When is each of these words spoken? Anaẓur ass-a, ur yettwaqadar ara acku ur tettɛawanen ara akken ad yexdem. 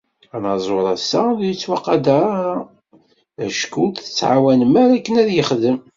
Anaẓur 0.35 0.85
ass-a, 0.95 1.21
ur 1.33 1.41
yettwaqadar 1.47 2.23
ara 3.41 3.51
acku 3.61 3.79
ur 3.85 3.91
tettɛawanen 3.95 4.73
ara 4.83 4.93
akken 4.97 5.15
ad 5.21 5.29
yexdem. 5.31 5.77